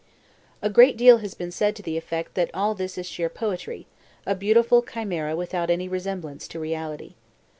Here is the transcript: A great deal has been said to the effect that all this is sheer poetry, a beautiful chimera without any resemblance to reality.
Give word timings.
A 0.63 0.69
great 0.71 0.97
deal 0.97 1.19
has 1.19 1.35
been 1.35 1.51
said 1.51 1.75
to 1.75 1.83
the 1.83 1.95
effect 1.95 2.33
that 2.33 2.49
all 2.55 2.73
this 2.73 2.97
is 2.97 3.05
sheer 3.07 3.29
poetry, 3.29 3.85
a 4.25 4.33
beautiful 4.33 4.81
chimera 4.81 5.35
without 5.35 5.69
any 5.69 5.87
resemblance 5.87 6.47
to 6.47 6.59
reality. 6.59 7.13